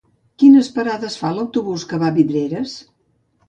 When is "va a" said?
2.07-2.19